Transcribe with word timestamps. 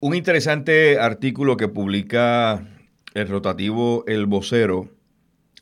Un 0.00 0.14
interesante 0.14 1.00
artículo 1.00 1.56
que 1.56 1.66
publica 1.66 2.64
el 3.14 3.26
rotativo 3.26 4.04
El 4.06 4.26
Vocero, 4.26 4.90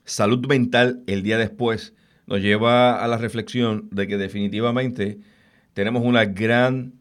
Salud 0.04 0.46
Mental 0.46 1.02
el 1.06 1.22
día 1.22 1.38
después, 1.38 1.94
nos 2.26 2.42
lleva 2.42 3.02
a 3.02 3.08
la 3.08 3.16
reflexión 3.16 3.88
de 3.90 4.06
que 4.06 4.18
definitivamente 4.18 5.20
tenemos 5.72 6.02
una 6.04 6.26
gran, 6.26 6.92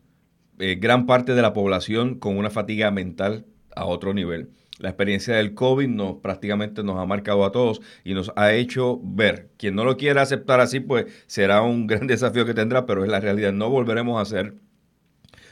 eh, 0.59 0.75
gran 0.79 1.07
parte 1.07 1.35
de 1.35 1.41
la 1.41 1.51
población 1.51 2.19
con 2.19 2.37
una 2.37 2.49
fatiga 2.51 2.89
mental 2.89 3.45
a 3.75 3.83
otro 3.83 4.13
nivel. 4.13 4.51
La 4.79 4.87
experiencia 4.87 5.35
del 5.35 5.55
COVID 5.55 5.89
nos 5.89 6.15
prácticamente 6.21 6.83
nos 6.83 6.97
ha 6.99 7.05
marcado 7.05 7.43
a 7.43 7.51
todos 7.51 7.81
y 8.05 8.13
nos 8.13 8.31
ha 8.37 8.53
hecho 8.53 9.01
ver. 9.03 9.49
Quien 9.57 9.75
no 9.75 9.83
lo 9.83 9.97
quiera 9.97 10.21
aceptar 10.21 10.61
así, 10.61 10.79
pues 10.79 11.07
será 11.27 11.63
un 11.63 11.85
gran 11.87 12.07
desafío 12.07 12.45
que 12.45 12.53
tendrá, 12.53 12.85
pero 12.85 13.03
es 13.03 13.11
la 13.11 13.19
realidad. 13.19 13.51
No 13.51 13.69
volveremos 13.69 14.21
a 14.21 14.23
ser 14.23 14.55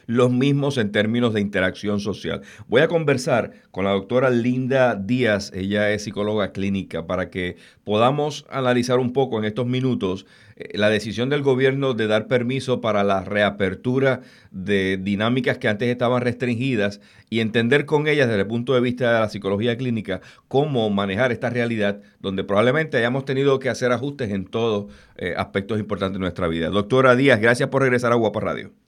los 0.05 0.31
mismos 0.31 0.77
en 0.77 0.91
términos 0.91 1.33
de 1.33 1.41
interacción 1.41 1.99
social. 1.99 2.41
Voy 2.67 2.81
a 2.81 2.87
conversar 2.87 3.51
con 3.71 3.85
la 3.85 3.91
doctora 3.91 4.29
Linda 4.29 4.95
Díaz, 4.95 5.51
ella 5.53 5.91
es 5.91 6.03
psicóloga 6.03 6.51
clínica, 6.51 7.07
para 7.07 7.29
que 7.29 7.57
podamos 7.83 8.45
analizar 8.49 8.99
un 8.99 9.13
poco 9.13 9.39
en 9.39 9.45
estos 9.45 9.65
minutos 9.65 10.25
eh, 10.55 10.77
la 10.77 10.89
decisión 10.89 11.29
del 11.29 11.41
gobierno 11.41 11.93
de 11.93 12.07
dar 12.07 12.27
permiso 12.27 12.81
para 12.81 13.03
la 13.03 13.23
reapertura 13.23 14.21
de 14.51 14.97
dinámicas 15.01 15.57
que 15.57 15.67
antes 15.67 15.89
estaban 15.89 16.21
restringidas 16.21 17.01
y 17.29 17.39
entender 17.39 17.85
con 17.85 18.07
ellas 18.07 18.27
desde 18.27 18.41
el 18.41 18.47
punto 18.47 18.73
de 18.73 18.81
vista 18.81 19.13
de 19.13 19.19
la 19.19 19.29
psicología 19.29 19.77
clínica 19.77 20.21
cómo 20.47 20.89
manejar 20.89 21.31
esta 21.31 21.49
realidad 21.49 22.01
donde 22.19 22.43
probablemente 22.43 22.97
hayamos 22.97 23.25
tenido 23.25 23.59
que 23.59 23.69
hacer 23.69 23.91
ajustes 23.91 24.31
en 24.31 24.45
todos 24.45 24.91
eh, 25.17 25.33
aspectos 25.37 25.79
importantes 25.79 26.13
de 26.13 26.19
nuestra 26.19 26.47
vida. 26.47 26.69
Doctora 26.69 27.15
Díaz, 27.15 27.39
gracias 27.39 27.69
por 27.69 27.81
regresar 27.81 28.11
a 28.11 28.15
Guapa 28.15 28.39
Radio. 28.39 28.82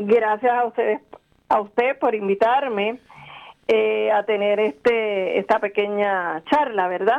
Gracias 0.00 0.52
a 0.52 0.64
ustedes, 0.64 1.00
a 1.48 1.60
usted 1.60 1.98
por 1.98 2.14
invitarme 2.14 3.00
eh, 3.66 4.12
a 4.12 4.22
tener 4.22 4.60
este 4.60 5.40
esta 5.40 5.58
pequeña 5.58 6.44
charla, 6.44 6.86
¿verdad? 6.86 7.18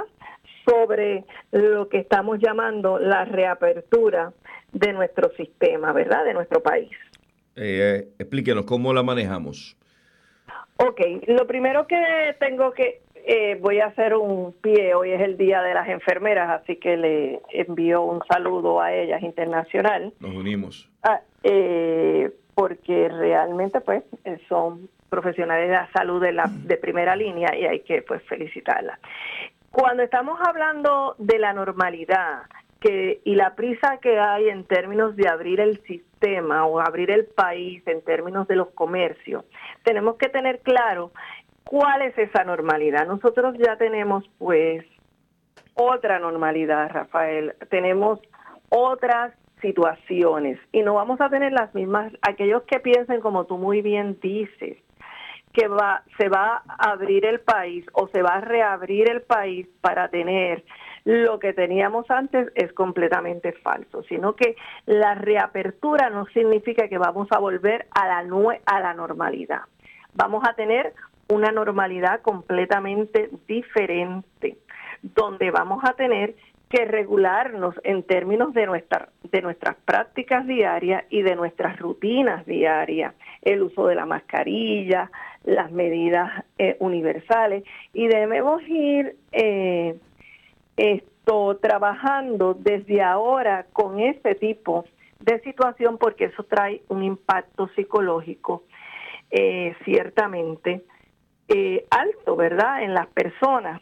Sobre 0.66 1.26
lo 1.52 1.90
que 1.90 1.98
estamos 1.98 2.40
llamando 2.40 2.98
la 2.98 3.26
reapertura 3.26 4.32
de 4.72 4.94
nuestro 4.94 5.30
sistema, 5.36 5.92
¿verdad? 5.92 6.24
De 6.24 6.34
nuestro 6.34 6.62
país. 6.62 6.90
Eh, 7.58 8.08
explíquenos 8.18 8.64
cómo 8.64 8.94
la 8.94 9.04
manejamos. 9.04 9.76
Ok, 10.78 11.02
lo 11.28 11.46
primero 11.48 11.86
que 11.86 12.34
tengo 12.40 12.72
que 12.72 13.02
eh, 13.26 13.58
voy 13.60 13.82
a 13.82 13.88
hacer 13.88 14.16
un 14.16 14.54
pie, 14.54 14.96
hoy 14.96 15.12
es 15.12 15.22
el 15.22 15.36
Día 15.36 15.62
de 15.62 15.74
las 15.74 15.90
Enfermeras, 15.90 16.62
así 16.62 16.78
que 16.78 16.96
le 16.96 17.42
envío 17.50 18.04
un 18.04 18.22
saludo 18.32 18.80
a 18.80 18.94
ellas 18.94 19.22
internacional. 19.22 20.14
Nos 20.22 20.34
unimos. 20.34 20.90
Ah, 21.04 21.20
eh, 21.44 22.32
porque 22.60 23.08
realmente 23.08 23.80
pues 23.80 24.04
eh, 24.26 24.38
son 24.50 24.90
profesionales 25.08 25.70
de 25.70 25.76
la 25.76 25.90
salud 25.94 26.22
de, 26.22 26.34
la, 26.34 26.44
de 26.52 26.76
primera 26.76 27.16
línea 27.16 27.56
y 27.56 27.66
hay 27.66 27.80
que 27.80 28.02
pues 28.02 28.22
felicitarlas. 28.24 29.00
Cuando 29.72 30.04
estamos 30.04 30.38
hablando 30.46 31.16
de 31.20 31.40
la 31.40 31.54
normalidad 31.54 32.42
que, 32.82 33.22
y 33.24 33.36
la 33.36 33.56
prisa 33.56 34.00
que 34.02 34.20
hay 34.20 34.50
en 34.50 34.66
términos 34.66 35.16
de 35.16 35.30
abrir 35.30 35.62
el 35.62 35.82
sistema 35.84 36.66
o 36.66 36.82
abrir 36.82 37.12
el 37.12 37.28
país 37.28 37.82
en 37.88 38.02
términos 38.02 38.46
de 38.50 38.58
los 38.58 38.72
comercios, 38.72 39.46
tenemos 39.84 40.18
que 40.18 40.28
tener 40.28 40.60
claro 40.60 41.14
cuál 41.64 42.02
es 42.02 42.18
esa 42.18 42.44
normalidad. 42.44 43.08
Nosotros 43.08 43.56
ya 43.58 43.78
tenemos 43.78 44.30
pues 44.38 44.84
otra 45.76 46.20
normalidad, 46.20 46.90
Rafael. 46.90 47.56
Tenemos 47.70 48.20
otras 48.68 49.34
situaciones 49.62 50.60
y 50.72 50.82
no 50.82 50.94
vamos 50.94 51.22
a 51.22 51.30
tener 51.30 51.52
las 51.52 51.74
mismas, 51.74 52.12
aquellos 52.22 52.64
que 52.64 52.80
piensen 52.80 53.22
como 53.22 53.46
tú 53.46 53.58
muy 53.58 53.82
bien 53.82 54.20
dices, 54.22 54.78
que 55.54 55.68
va, 55.68 56.04
se 56.18 56.30
va 56.30 56.64
a 56.68 56.92
abrir 56.92 57.26
el 57.26 57.40
país 57.40 57.86
o 57.94 58.08
se 58.10 58.22
va 58.22 58.36
a 58.36 58.42
reabrir 58.42 59.10
el 59.10 59.22
país 59.22 59.68
para 59.82 60.10
tener 60.10 60.64
lo 61.06 61.40
que 61.40 61.54
teníamos 61.54 62.10
antes 62.12 62.52
es 62.56 62.72
completamente 62.74 63.54
falso, 63.54 64.04
sino 64.04 64.36
que 64.36 64.56
la 64.86 65.16
reapertura 65.16 66.10
no 66.10 66.26
significa 66.28 66.88
que 66.88 66.98
vamos 66.98 67.28
a 67.32 67.40
volver 67.40 67.88
a 67.92 68.08
la, 68.08 68.60
a 68.66 68.80
la 68.80 68.94
normalidad. 68.94 69.62
Vamos 70.14 70.44
a 70.48 70.54
tener 70.54 70.94
una 71.30 71.52
normalidad 71.52 72.22
completamente 72.22 73.30
diferente, 73.48 74.58
donde 75.02 75.52
vamos 75.52 75.84
a 75.84 75.94
tener 75.94 76.36
que 76.70 76.86
regularnos 76.86 77.74
en 77.84 78.04
términos 78.04 78.54
de, 78.54 78.68
nuestra, 78.68 79.10
de 79.24 79.42
nuestras 79.42 79.76
prácticas 79.86 80.46
diarias 80.46 81.04
y 81.10 81.24
de 81.24 81.36
nuestras 81.36 81.80
rutinas 81.80 82.46
diarias, 82.46 83.16
el 83.42 83.64
uso 83.64 83.88
de 83.88 83.96
la 83.96 84.06
mascarilla, 84.06 85.10
las 85.46 85.72
medidas 85.72 86.46
eh, 86.60 86.78
universales. 86.80 87.64
Y 87.92 88.08
debemos 88.08 88.62
ir 88.68 89.16
eh, 89.32 89.98
esto 90.78 91.58
trabajando 91.58 92.54
desde 92.54 93.02
ahora 93.02 93.66
con 93.74 94.00
ese 94.00 94.36
tipo 94.36 94.86
de 95.20 95.40
situación 95.42 95.98
porque 95.98 96.26
eso 96.26 96.44
trae 96.44 96.84
un 96.88 97.04
impacto 97.04 97.68
psicológico 97.76 98.64
eh, 99.32 99.76
ciertamente 99.84 100.84
alto, 101.90 102.36
¿verdad? 102.36 102.84
En 102.84 102.94
las 102.94 103.08
personas 103.08 103.82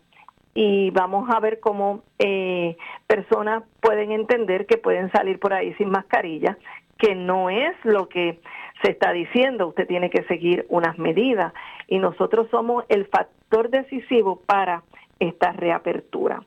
y 0.59 0.90
vamos 0.90 1.29
a 1.29 1.40
ver 1.40 1.59
cómo 1.59 2.01
eh, 2.18 2.78
personas 3.06 3.62
pueden 3.79 4.12
entender 4.12 4.66
que 4.66 4.79
pueden 4.79 5.12
salir 5.12 5.40
por 5.40 5.53
ahí 5.53 5.75
sin 5.75 5.91
mascarilla, 5.91 6.57
que 6.97 7.13
no 7.13 7.51
es 7.51 7.75
lo 7.84 8.09
que 8.09 8.40
se 8.81 8.90
está 8.90 9.12
diciendo, 9.12 9.68
usted 9.68 9.85
tiene 9.85 10.09
que 10.09 10.23
seguir 10.23 10.66
unas 10.69 10.97
medidas 10.97 11.53
y 11.88 12.00
nosotros 12.00 12.47
somos 12.50 12.85
el 12.90 13.06
factor 13.06 13.69
decisivo 13.69 14.41
para 14.47 14.81
esta 15.19 15.51
reapertura. 15.51 16.41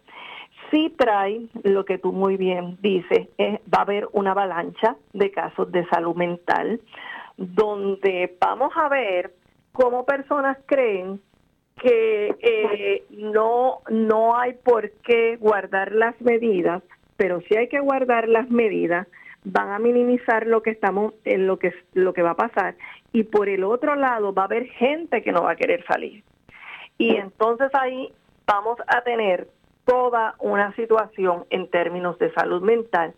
Sí 0.73 0.93
trae 0.99 1.43
lo 1.63 1.85
que 1.85 1.99
tú 1.99 2.13
muy 2.13 2.37
bien 2.37 2.79
dices, 2.83 3.29
va 3.39 3.79
a 3.79 3.83
haber 3.83 4.09
una 4.11 4.33
avalancha 4.33 4.97
de 5.13 5.31
casos 5.31 5.71
de 5.71 5.87
salud 5.87 6.17
mental, 6.17 6.81
donde 7.37 8.37
vamos 8.41 8.73
a 8.75 8.89
ver 8.89 9.35
cómo 9.71 10.05
personas 10.05 10.59
creen 10.67 11.21
que 11.81 12.35
eh, 12.41 13.05
no, 13.11 13.81
no 13.89 14.37
hay 14.37 14.53
por 14.53 14.91
qué 15.03 15.37
guardar 15.37 15.93
las 15.93 16.21
medidas, 16.21 16.83
pero 17.17 17.41
si 17.43 17.57
hay 17.57 17.69
que 17.69 17.81
guardar 17.81 18.29
las 18.29 18.51
medidas, 18.51 19.07
van 19.45 19.71
a 19.71 19.79
minimizar 19.79 20.47
lo 20.47 20.63
que 20.63 20.71
estamos 20.71 21.15
en 21.25 21.47
lo 21.47 21.59
que 21.59 21.73
lo 21.95 22.13
que 22.13 22.23
va 22.23 22.33
a 22.33 22.37
pasar 22.37 22.75
y 23.13 23.25
por 23.25 23.49
el 23.49 23.65
otro 23.65 23.95
lado 23.95 24.35
va 24.35 24.43
a 24.43 24.45
haber 24.45 24.67
gente 24.67 25.23
que 25.23 25.33
no 25.33 25.43
va 25.43 25.53
a 25.53 25.57
querer 25.57 25.85
salir. 25.87 26.23
Y 26.99 27.17
entonces 27.17 27.71
ahí 27.73 28.13
vamos 28.47 28.79
a 28.87 29.01
tener 29.03 29.49
toda 29.87 30.35
una 30.39 30.75
situación 30.77 31.47
en 31.51 31.69
términos 31.71 32.19
de 32.19 32.33
salud 32.33 32.63
mental. 32.63 33.15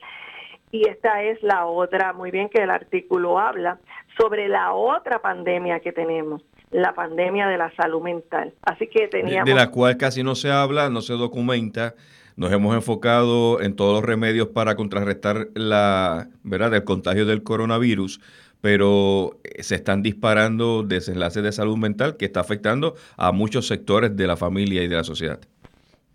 Y 0.73 0.89
esta 0.89 1.23
es 1.23 1.43
la 1.43 1.67
otra, 1.67 2.15
muy 2.15 2.31
bien 2.31 2.49
que 2.49 2.63
el 2.63 2.71
artículo 2.71 3.39
habla, 3.39 3.79
sobre 4.19 4.49
la 4.49 4.73
otra 4.73 5.21
pandemia 5.21 5.81
que 5.81 5.93
tenemos, 5.93 6.43
la 6.71 6.95
pandemia 6.95 7.47
de 7.47 7.59
la 7.59 7.71
salud 7.77 8.01
mental. 8.01 8.55
Así 8.63 8.87
que 8.87 9.07
teníamos... 9.07 9.47
De, 9.47 9.55
la 9.55 9.71
cual 9.71 9.99
casi 9.99 10.23
no 10.23 10.35
se 10.35 10.51
habla, 10.51 10.89
no 10.89 11.03
se 11.03 11.13
documenta. 11.13 11.95
Nos 12.37 12.51
hemos 12.51 12.75
enfocado 12.75 13.61
en 13.61 13.77
todos 13.77 13.93
los 13.93 14.03
remedios 14.03 14.49
para 14.49 14.75
contrarrestar 14.75 15.49
la, 15.55 16.29
¿verdad? 16.43 16.73
el 16.75 16.85
contagio 16.85 17.27
del 17.27 17.43
coronavirus, 17.43 18.23
pero 18.63 19.37
eh, 19.45 19.63
se 19.63 19.75
están 19.75 20.03
disparando 20.03 20.85
desenlaces 20.85 21.43
de 21.43 21.53
salud 21.53 21.77
mental 21.77 22.17
que 22.17 22.25
está 22.25 22.41
afectando 22.41 22.95
a 23.19 23.31
muchos 23.33 23.67
sectores 23.67 24.17
de 24.17 24.27
la 24.27 24.39
familia 24.39 24.83
y 24.83 24.89
de 24.89 24.97
la 24.97 25.05
sociedad. 25.05 25.39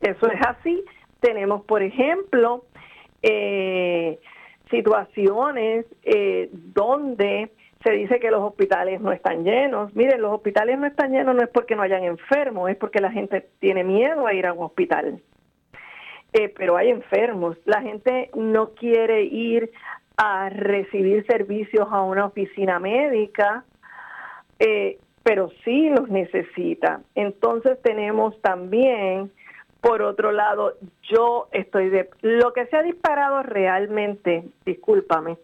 Eso 0.02 0.32
es 0.32 0.42
así. 0.48 0.84
Tenemos, 1.20 1.64
por 1.66 1.84
ejemplo, 1.84 2.66
eh, 3.22 4.20
situaciones 4.70 5.86
eh, 6.04 6.50
donde 6.52 7.52
se 7.84 7.92
dice 7.92 8.20
que 8.20 8.32
los 8.32 8.42
hospitales 8.42 9.00
no 9.02 9.12
están 9.12 9.44
llenos. 9.44 9.96
Miren, 9.96 10.22
los 10.22 10.34
hospitales 10.34 10.78
no 10.80 10.88
están 10.88 11.12
llenos 11.12 11.36
no 11.36 11.44
es 11.44 11.50
porque 11.50 11.76
no 11.76 11.84
hayan 11.84 12.04
enfermos, 12.04 12.70
es 12.70 12.76
porque 12.76 13.00
la 13.00 13.12
gente 13.12 13.48
tiene 13.60 13.84
miedo 13.84 14.26
a 14.26 14.34
ir 14.34 14.48
a 14.48 14.54
un 14.54 14.66
hospital. 14.66 15.22
Eh, 16.34 16.54
pero 16.56 16.76
hay 16.76 16.90
enfermos. 16.90 17.58
La 17.66 17.82
gente 17.82 18.30
no 18.36 18.72
quiere 18.72 19.24
ir 19.24 19.72
a 20.18 20.50
recibir 20.50 21.26
servicios 21.28 21.88
a 21.92 22.02
una 22.02 22.26
oficina 22.26 22.80
médica, 22.80 23.64
eh, 24.60 24.98
pero 25.24 25.52
sí 25.64 25.90
los 25.90 26.10
necesita. 26.10 27.02
Entonces 27.16 27.82
tenemos 27.82 28.40
también, 28.42 29.32
por 29.82 30.02
otro 30.02 30.32
lado, 30.32 30.74
yo 31.04 31.48
estoy 31.52 31.90
de... 31.90 32.10
Lo 32.22 32.54
que 32.54 32.66
se 32.68 32.78
ha 32.78 32.84
disparado 32.84 33.44
realmente, 33.44 34.46
discúlpame, 34.66 35.38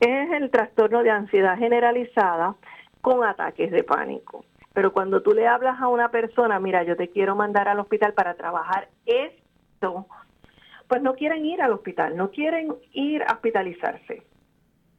es 0.00 0.30
el 0.32 0.50
trastorno 0.50 1.02
de 1.02 1.10
ansiedad 1.10 1.56
generalizada 1.58 2.54
con 3.00 3.24
ataques 3.24 3.70
de 3.70 3.82
pánico. 3.82 4.44
Pero 4.72 4.92
cuando 4.92 5.22
tú 5.22 5.32
le 5.32 5.46
hablas 5.46 5.80
a 5.80 5.88
una 5.88 6.10
persona, 6.10 6.60
mira, 6.60 6.84
yo 6.84 6.96
te 6.96 7.08
quiero 7.08 7.34
mandar 7.34 7.68
al 7.68 7.80
hospital 7.80 8.12
para 8.12 8.34
trabajar 8.34 8.88
esto, 9.06 10.06
pues 10.86 11.02
no 11.02 11.14
quieren 11.14 11.44
ir 11.44 11.60
al 11.62 11.72
hospital, 11.72 12.16
no 12.16 12.30
quieren 12.30 12.74
ir 12.92 13.22
a 13.24 13.32
hospitalizarse. 13.32 14.22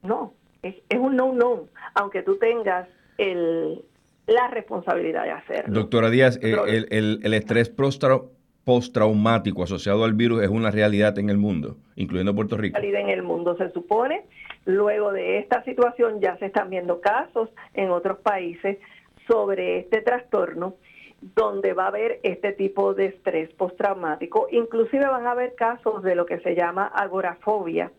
No, 0.02 0.34
es, 0.62 0.76
un 0.98 1.16
no-no. 1.16 1.68
Aunque 1.94 2.24
tú 2.24 2.38
tengas 2.38 2.88
el, 3.18 3.84
la 4.28 4.48
responsabilidad 4.50 5.24
de 5.24 5.32
hacerlo. 5.32 5.74
Doctora 5.74 6.10
Díaz, 6.10 6.40
eh, 6.42 6.58
el, 6.90 7.20
el, 7.24 7.34
estrés 7.34 7.70
postraumático 8.70 9.64
asociado 9.64 10.04
al 10.04 10.14
virus 10.14 10.44
es 10.44 10.50
una 10.50 10.70
realidad 10.70 11.18
en 11.18 11.32
el 11.32 11.40
mundo, 11.40 11.78
incluyendo 11.96 12.36
Puerto 12.36 12.56
Rico. 12.56 12.78
Realidad 12.78 13.02
en 13.02 13.10
el 13.10 13.24
mundo 13.24 13.58
se 13.58 13.72
supone. 13.72 14.26
Luego 14.66 15.12
de 15.12 15.40
esta 15.40 15.64
situación 15.64 16.22
ya 16.22 16.38
se 16.38 16.46
están 16.46 16.70
viendo 16.70 17.02
casos 17.02 17.50
en 17.74 17.90
otros 17.90 18.20
países 18.20 18.78
sobre 19.28 19.80
este 19.80 20.04
trastorno 20.04 20.76
donde 21.36 21.74
va 21.74 21.86
a 21.86 21.88
haber 21.88 22.20
este 22.22 22.52
tipo 22.52 22.94
de 22.94 23.08
estrés 23.08 23.50
postraumático. 23.56 24.46
Inclusive 24.52 25.08
van 25.08 25.26
a 25.26 25.32
haber 25.32 25.56
casos 25.56 26.04
de 26.04 26.14
lo 26.14 26.28
que 26.28 26.40
se 26.42 26.54
llama 26.54 26.86
agorafobia, 26.86 27.92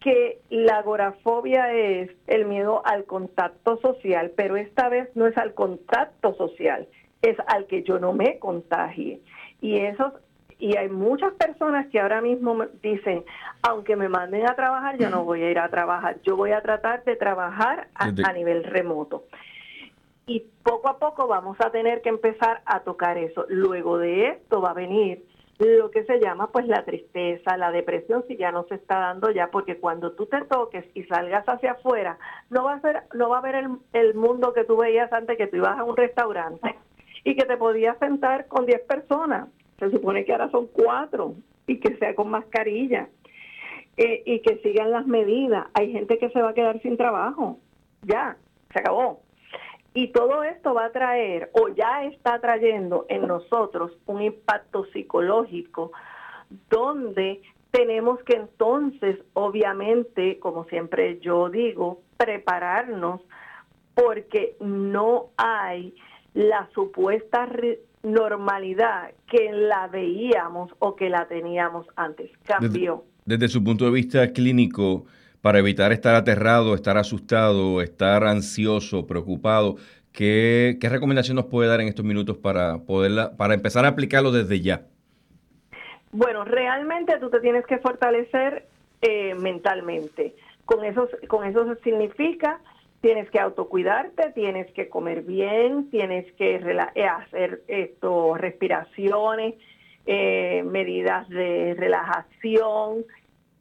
que 0.00 0.40
la 0.50 0.80
agorafobia 0.80 1.72
es 1.72 2.10
el 2.26 2.44
miedo 2.44 2.82
al 2.84 3.04
contacto 3.04 3.78
social, 3.78 4.32
pero 4.36 4.56
esta 4.56 4.90
vez 4.90 5.08
no 5.16 5.26
es 5.26 5.38
al 5.38 5.54
contacto 5.54 6.34
social, 6.34 6.88
es 7.22 7.38
al 7.46 7.66
que 7.68 7.84
yo 7.84 7.98
no 7.98 8.12
me 8.12 8.38
contagie. 8.38 9.22
Y 9.60 9.76
esos 9.78 10.12
y 10.58 10.76
hay 10.76 10.90
muchas 10.90 11.32
personas 11.34 11.86
que 11.88 11.98
ahora 11.98 12.20
mismo 12.20 12.54
dicen, 12.82 13.24
aunque 13.62 13.96
me 13.96 14.10
manden 14.10 14.46
a 14.46 14.54
trabajar, 14.54 14.98
yo 14.98 15.08
no 15.08 15.24
voy 15.24 15.42
a 15.42 15.50
ir 15.50 15.58
a 15.58 15.70
trabajar, 15.70 16.20
yo 16.22 16.36
voy 16.36 16.52
a 16.52 16.60
tratar 16.60 17.02
de 17.04 17.16
trabajar 17.16 17.88
a 17.94 18.32
nivel 18.32 18.64
remoto 18.64 19.24
y 20.30 20.44
poco 20.62 20.88
a 20.88 20.98
poco 20.98 21.26
vamos 21.26 21.56
a 21.60 21.70
tener 21.70 22.02
que 22.02 22.08
empezar 22.08 22.62
a 22.64 22.80
tocar 22.80 23.18
eso. 23.18 23.46
Luego 23.48 23.98
de 23.98 24.28
esto 24.28 24.60
va 24.60 24.70
a 24.70 24.74
venir 24.74 25.24
lo 25.58 25.90
que 25.90 26.04
se 26.04 26.20
llama 26.20 26.52
pues 26.52 26.68
la 26.68 26.84
tristeza, 26.84 27.56
la 27.56 27.72
depresión 27.72 28.24
si 28.28 28.36
ya 28.36 28.52
no 28.52 28.62
se 28.64 28.76
está 28.76 29.00
dando 29.00 29.30
ya, 29.32 29.48
porque 29.48 29.78
cuando 29.78 30.12
tú 30.12 30.26
te 30.26 30.40
toques 30.42 30.84
y 30.94 31.02
salgas 31.04 31.44
hacia 31.46 31.72
afuera, 31.72 32.16
no 32.48 32.62
va 32.62 32.74
a 32.74 32.80
ser, 32.80 33.02
no 33.12 33.28
va 33.28 33.38
a 33.38 33.42
ver 33.42 33.56
el, 33.56 33.68
el 33.92 34.14
mundo 34.14 34.52
que 34.54 34.64
tú 34.64 34.76
veías 34.76 35.12
antes 35.12 35.36
que 35.36 35.48
tú 35.48 35.56
ibas 35.56 35.76
a 35.78 35.84
un 35.84 35.96
restaurante 35.96 36.76
y 37.24 37.34
que 37.34 37.44
te 37.44 37.56
podías 37.56 37.98
sentar 37.98 38.46
con 38.46 38.66
10 38.66 38.80
personas. 38.82 39.48
Se 39.78 39.90
supone 39.90 40.24
que 40.24 40.32
ahora 40.32 40.50
son 40.50 40.66
cuatro 40.66 41.34
y 41.66 41.78
que 41.78 41.96
sea 41.96 42.14
con 42.14 42.30
mascarilla 42.30 43.08
eh, 43.96 44.22
y 44.26 44.40
que 44.40 44.58
sigan 44.58 44.90
las 44.90 45.06
medidas. 45.06 45.66
Hay 45.74 45.92
gente 45.92 46.18
que 46.18 46.30
se 46.30 46.42
va 46.42 46.50
a 46.50 46.54
quedar 46.54 46.80
sin 46.82 46.96
trabajo. 46.96 47.58
Ya, 48.02 48.36
se 48.72 48.80
acabó. 48.80 49.20
Y 49.92 50.08
todo 50.08 50.44
esto 50.44 50.74
va 50.74 50.86
a 50.86 50.92
traer 50.92 51.50
o 51.52 51.68
ya 51.68 52.04
está 52.04 52.40
trayendo 52.40 53.06
en 53.08 53.26
nosotros 53.26 53.92
un 54.06 54.22
impacto 54.22 54.84
psicológico 54.86 55.92
donde 56.68 57.42
tenemos 57.70 58.22
que 58.24 58.36
entonces, 58.36 59.18
obviamente, 59.32 60.38
como 60.38 60.64
siempre 60.64 61.18
yo 61.20 61.48
digo, 61.48 62.00
prepararnos 62.16 63.20
porque 63.94 64.56
no 64.60 65.30
hay 65.36 65.94
la 66.34 66.68
supuesta 66.74 67.48
normalidad 68.02 69.10
que 69.28 69.52
la 69.52 69.86
veíamos 69.88 70.70
o 70.78 70.96
que 70.96 71.10
la 71.10 71.26
teníamos 71.26 71.86
antes. 71.96 72.30
Cambió. 72.44 73.04
desde 73.24 73.48
su 73.48 73.62
punto 73.62 73.84
de 73.84 73.90
vista 73.90 74.32
clínico, 74.32 75.04
para 75.42 75.58
evitar 75.58 75.92
estar 75.92 76.14
aterrado, 76.14 76.74
estar 76.74 76.96
asustado, 76.98 77.80
estar 77.80 78.24
ansioso, 78.24 79.06
preocupado. 79.06 79.76
¿Qué, 80.12 80.76
qué 80.80 80.88
recomendación 80.88 81.36
nos 81.36 81.46
puede 81.46 81.68
dar 81.68 81.80
en 81.80 81.88
estos 81.88 82.04
minutos 82.04 82.36
para, 82.36 82.78
poderla, 82.78 83.36
para 83.36 83.54
empezar 83.54 83.84
a 83.84 83.88
aplicarlo 83.88 84.32
desde 84.32 84.60
ya? 84.60 84.82
Bueno, 86.12 86.44
realmente 86.44 87.16
tú 87.20 87.30
te 87.30 87.40
tienes 87.40 87.64
que 87.66 87.78
fortalecer 87.78 88.66
eh, 89.00 89.34
mentalmente. 89.34 90.34
Con 90.64 90.84
eso, 90.84 91.08
con 91.28 91.44
eso 91.44 91.74
significa 91.82 92.60
tienes 93.00 93.30
que 93.30 93.40
autocuidarte, 93.40 94.30
tienes 94.32 94.70
que 94.72 94.88
comer 94.88 95.22
bien, 95.22 95.90
tienes 95.90 96.30
que 96.34 96.56
eh, 96.56 97.06
hacer 97.06 97.62
esto, 97.68 98.34
respiraciones, 98.34 99.54
eh, 100.06 100.62
medidas 100.64 101.28
de 101.28 101.74
relajación, 101.78 103.04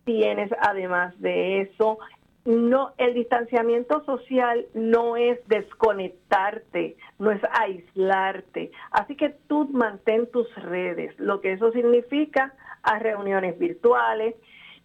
tienes 0.03 0.51
además 0.59 1.19
de 1.19 1.61
eso 1.61 1.99
no 2.45 2.93
el 2.97 3.13
distanciamiento 3.13 4.03
social 4.05 4.65
no 4.73 5.17
es 5.17 5.39
desconectarte, 5.47 6.95
no 7.19 7.31
es 7.31 7.41
aislarte. 7.51 8.71
Así 8.91 9.15
que 9.15 9.29
tú 9.47 9.69
mantén 9.71 10.27
tus 10.31 10.53
redes, 10.55 11.13
lo 11.19 11.41
que 11.41 11.53
eso 11.53 11.71
significa 11.71 12.53
a 12.81 12.97
reuniones 12.97 13.59
virtuales, 13.59 14.35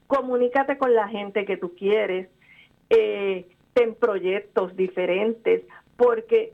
comunícate 0.07 0.77
con 0.77 0.95
la 0.95 1.09
gente 1.09 1.45
que 1.45 1.57
tú 1.57 1.75
quieres, 1.75 2.29
eh, 2.91 3.47
ten 3.75 3.95
proyectos 3.95 4.75
diferentes, 4.77 5.65
porque 5.97 6.53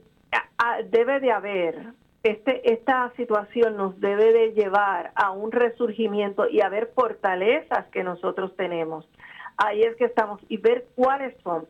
debe 0.89 1.19
de 1.19 1.31
haber 1.31 1.93
este, 2.23 2.71
esta 2.71 3.11
situación 3.15 3.77
nos 3.77 3.99
debe 3.99 4.31
de 4.31 4.53
llevar 4.53 5.11
a 5.15 5.31
un 5.31 5.51
resurgimiento 5.51 6.47
y 6.47 6.61
a 6.61 6.69
ver 6.69 6.91
fortalezas 6.93 7.87
que 7.87 8.03
nosotros 8.03 8.55
tenemos. 8.55 9.09
Ahí 9.57 9.81
es 9.81 9.95
que 9.95 10.05
estamos 10.05 10.39
y 10.47 10.57
ver 10.57 10.87
cuáles 10.95 11.35
son. 11.41 11.65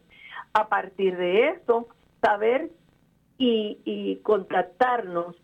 A 0.53 0.67
partir 0.67 1.15
de 1.15 1.49
eso, 1.49 1.87
saber 2.21 2.69
y, 3.37 3.79
y 3.85 4.17
contactarnos 4.17 5.37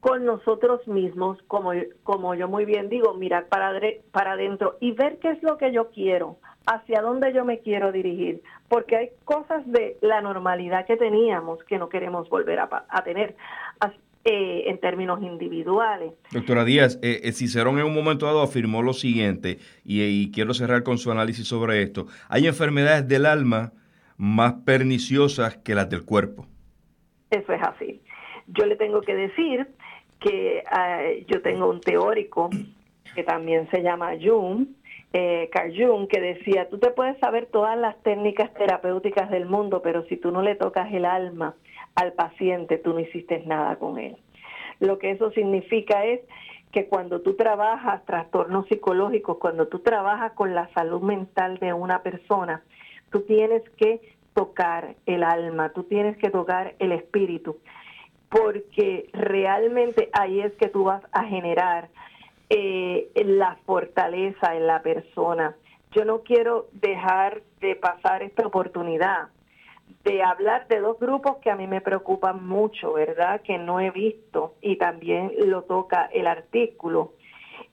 con 0.00 0.24
nosotros 0.24 0.86
mismos, 0.86 1.38
como, 1.46 1.72
como 2.02 2.34
yo 2.34 2.48
muy 2.48 2.64
bien 2.66 2.88
digo, 2.90 3.14
mirar 3.14 3.46
para, 3.48 3.72
para 4.12 4.32
adentro 4.32 4.76
y 4.80 4.92
ver 4.92 5.18
qué 5.18 5.30
es 5.30 5.42
lo 5.42 5.56
que 5.56 5.72
yo 5.72 5.90
quiero, 5.90 6.36
hacia 6.66 7.02
dónde 7.02 7.32
yo 7.32 7.44
me 7.44 7.60
quiero 7.60 7.92
dirigir, 7.92 8.42
porque 8.68 8.96
hay 8.96 9.10
cosas 9.24 9.66
de 9.66 9.96
la 10.00 10.20
normalidad 10.20 10.86
que 10.86 10.96
teníamos 10.96 11.62
que 11.64 11.78
no 11.78 11.88
queremos 11.88 12.28
volver 12.28 12.60
a, 12.60 12.86
a 12.88 13.02
tener. 13.02 13.36
Eh, 14.22 14.64
en 14.68 14.78
términos 14.78 15.22
individuales. 15.22 16.12
Doctora 16.30 16.66
Díaz, 16.66 16.98
eh, 17.00 17.22
eh, 17.24 17.32
Cicerón 17.32 17.78
en 17.78 17.86
un 17.86 17.94
momento 17.94 18.26
dado 18.26 18.42
afirmó 18.42 18.82
lo 18.82 18.92
siguiente, 18.92 19.56
y, 19.82 20.30
quiero 20.30 20.52
cerrar 20.52 20.82
con 20.82 20.98
su 20.98 21.10
análisis 21.10 21.48
sobre 21.48 21.80
esto. 21.80 22.06
Hay 22.28 22.46
enfermedades 22.46 23.08
del 23.08 23.24
alma 23.24 23.72
más 24.18 24.52
perniciosas 24.66 25.56
que 25.56 25.74
las 25.74 25.88
del 25.88 26.04
cuerpo. 26.04 26.46
Eso 27.30 27.50
es 27.50 27.62
así. 27.62 28.02
Yo 28.48 28.66
le 28.66 28.76
tengo 28.76 29.00
que 29.00 29.14
decir 29.14 29.66
que 30.18 30.64
yo 31.26 31.40
tengo 31.40 31.70
un 31.70 31.80
teórico 31.80 32.50
que 33.14 33.22
también 33.22 33.70
se 33.70 33.80
llama 33.82 34.10
Jung, 34.22 34.66
Jung, 35.12 36.06
que 36.08 36.20
decía, 36.20 36.68
tú 36.68 36.78
te 36.78 36.90
puedes 36.90 37.18
saber 37.18 37.46
todas 37.46 37.76
las 37.76 38.00
técnicas 38.02 38.52
terapéuticas 38.54 39.30
del 39.30 39.46
mundo, 39.46 39.82
pero 39.82 40.04
si 40.04 40.16
tú 40.16 40.30
no 40.30 40.42
le 40.42 40.54
tocas 40.54 40.92
el 40.92 41.04
alma, 41.04 41.54
al 41.94 42.12
paciente, 42.12 42.78
tú 42.78 42.92
no 42.92 43.00
hiciste 43.00 43.42
nada 43.46 43.76
con 43.76 43.98
él. 43.98 44.16
Lo 44.78 44.98
que 44.98 45.10
eso 45.10 45.30
significa 45.32 46.04
es 46.04 46.20
que 46.72 46.86
cuando 46.86 47.20
tú 47.20 47.34
trabajas 47.34 48.04
trastornos 48.06 48.66
psicológicos, 48.68 49.38
cuando 49.38 49.66
tú 49.66 49.80
trabajas 49.80 50.32
con 50.32 50.54
la 50.54 50.68
salud 50.72 51.02
mental 51.02 51.58
de 51.58 51.72
una 51.72 52.02
persona, 52.02 52.62
tú 53.10 53.22
tienes 53.22 53.62
que 53.70 54.00
tocar 54.34 54.94
el 55.06 55.24
alma, 55.24 55.70
tú 55.70 55.82
tienes 55.84 56.16
que 56.16 56.30
tocar 56.30 56.74
el 56.78 56.92
espíritu, 56.92 57.58
porque 58.28 59.10
realmente 59.12 60.08
ahí 60.12 60.40
es 60.40 60.52
que 60.54 60.68
tú 60.68 60.84
vas 60.84 61.02
a 61.10 61.24
generar 61.24 61.88
eh, 62.50 63.10
la 63.14 63.56
fortaleza 63.64 64.54
en 64.54 64.66
la 64.66 64.82
persona. 64.82 65.56
Yo 65.92 66.04
no 66.04 66.22
quiero 66.22 66.68
dejar 66.72 67.42
de 67.60 67.76
pasar 67.76 68.22
esta 68.22 68.46
oportunidad 68.46 69.28
de 70.04 70.22
hablar 70.22 70.66
de 70.68 70.80
dos 70.80 70.98
grupos 70.98 71.36
que 71.38 71.50
a 71.50 71.56
mí 71.56 71.66
me 71.66 71.80
preocupan 71.80 72.46
mucho, 72.46 72.92
¿verdad? 72.92 73.42
Que 73.42 73.58
no 73.58 73.80
he 73.80 73.90
visto 73.90 74.54
y 74.60 74.76
también 74.76 75.32
lo 75.46 75.62
toca 75.62 76.08
el 76.12 76.26
artículo, 76.26 77.12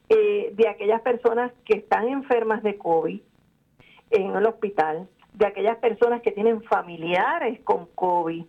eh, 0.10 0.52
de 0.54 0.68
aquellas 0.68 1.02
personas 1.02 1.52
que 1.66 1.78
están 1.78 2.08
enfermas 2.08 2.64
de 2.64 2.78
COVID 2.78 3.20
en 4.12 4.36
el 4.36 4.46
hospital, 4.46 5.08
de 5.34 5.46
aquellas 5.46 5.78
personas 5.78 6.22
que 6.22 6.32
tienen 6.32 6.64
familiares 6.64 7.60
con 7.64 7.88
COVID, 7.96 8.46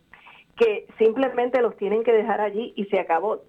que 0.57 0.87
simplemente 0.99 1.61
los 1.63 1.77
tienen 1.77 2.03
que 2.03 2.13
dejar 2.13 2.41
allí 2.41 2.73
y 2.77 2.85
se 2.87 2.99
acabó. 2.99 3.43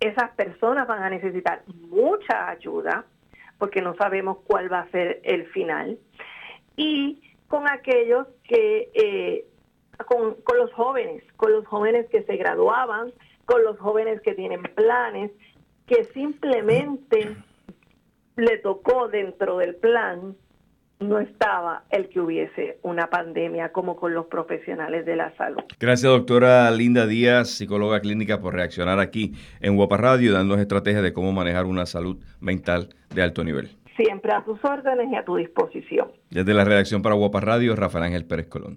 Esas 0.00 0.30
personas 0.32 0.86
van 0.86 1.02
a 1.02 1.10
necesitar 1.10 1.62
mucha 1.66 2.48
ayuda 2.48 3.04
porque 3.58 3.80
no 3.80 3.94
sabemos 3.96 4.38
cuál 4.46 4.70
va 4.70 4.80
a 4.80 4.90
ser 4.90 5.20
el 5.24 5.46
final. 5.46 5.98
Y 6.76 7.22
con 7.48 7.68
aquellos 7.68 8.26
que 8.44 8.90
eh, 8.94 9.46
con, 10.04 10.34
con 10.42 10.58
los 10.58 10.72
jóvenes, 10.74 11.22
con 11.36 11.52
los 11.52 11.66
jóvenes 11.66 12.06
que 12.10 12.22
se 12.24 12.36
graduaban, 12.36 13.12
con 13.46 13.62
los 13.62 13.78
jóvenes 13.78 14.20
que 14.20 14.34
tienen 14.34 14.62
planes, 14.62 15.30
que 15.86 16.04
simplemente 16.04 17.36
le 18.36 18.58
tocó 18.58 19.08
dentro 19.08 19.58
del 19.58 19.76
plan, 19.76 20.36
no 21.00 21.18
estaba 21.18 21.84
el 21.90 22.08
que 22.08 22.20
hubiese 22.20 22.78
una 22.82 23.08
pandemia 23.08 23.72
como 23.72 23.96
con 23.96 24.14
los 24.14 24.26
profesionales 24.26 25.04
de 25.04 25.16
la 25.16 25.34
salud. 25.36 25.62
Gracias, 25.78 26.10
doctora 26.10 26.70
Linda 26.70 27.06
Díaz, 27.06 27.50
psicóloga 27.50 28.00
clínica, 28.00 28.40
por 28.40 28.54
reaccionar 28.54 28.98
aquí 28.98 29.34
en 29.60 29.76
Guapa 29.76 29.96
Radio, 29.96 30.32
dándonos 30.32 30.62
estrategias 30.62 31.02
de 31.02 31.12
cómo 31.12 31.32
manejar 31.32 31.66
una 31.66 31.86
salud 31.86 32.16
mental 32.40 32.88
de 33.14 33.22
alto 33.22 33.44
nivel. 33.44 33.70
Siempre 33.96 34.32
a 34.32 34.44
tus 34.44 34.62
órdenes 34.62 35.10
y 35.10 35.16
a 35.16 35.24
tu 35.24 35.36
disposición. 35.36 36.08
Desde 36.30 36.52
la 36.52 36.64
redacción 36.64 37.00
para 37.00 37.14
Guapa 37.14 37.40
Radio, 37.40 37.74
Rafael 37.76 38.04
Ángel 38.04 38.26
Pérez 38.26 38.46
Colón. 38.46 38.74